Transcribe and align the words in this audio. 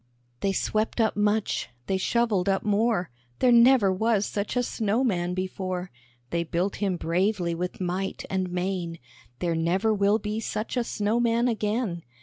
They 0.39 0.51
swept 0.51 0.99
up 0.99 1.15
much, 1.15 1.69
they 1.85 1.97
shovelled 1.97 2.49
up 2.49 2.63
more, 2.63 3.11
There 3.37 3.51
never 3.51 3.93
was 3.93 4.25
such 4.25 4.55
a 4.55 4.63
snow 4.63 5.03
man 5.03 5.35
before! 5.35 5.91
They 6.31 6.43
built 6.43 6.77
him 6.77 6.97
bravely 6.97 7.53
with 7.53 7.79
might 7.79 8.25
and 8.27 8.49
main, 8.51 8.97
There 9.37 9.53
never 9.53 9.93
will 9.93 10.17
be 10.17 10.39
such 10.39 10.75
a 10.75 10.83
snow 10.83 11.19
man 11.19 11.47
again! 11.47 12.01